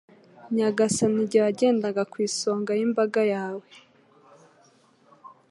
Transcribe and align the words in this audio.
Nyagasani 0.55 1.19
igihe 1.25 1.41
wagendaga 1.47 2.01
ku 2.11 2.17
isonga 2.27 2.71
y’imbaga 2.79 3.21
yawe 3.33 3.67